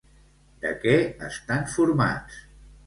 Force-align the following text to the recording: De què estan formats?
De 0.63 0.71
què 0.85 0.95
estan 1.29 1.71
formats? 1.77 2.43